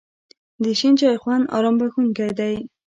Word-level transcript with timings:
د 0.63 0.65
شین 0.79 0.93
چای 0.99 1.17
خوند 1.21 1.45
آرام 1.55 1.75
بښونکی 1.79 2.31
دی. 2.39 2.55